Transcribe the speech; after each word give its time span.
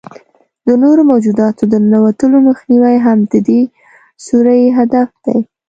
د 0.67 0.69
نورو 0.83 1.01
موجوداتو 1.11 1.63
د 1.67 1.73
ننوتلو 1.85 2.37
مخنیوی 2.49 2.95
هم 3.05 3.19
د 3.31 3.33
دې 3.47 3.61
سوري 4.25 4.63
هدف 4.77 5.09
دی. 5.25 5.37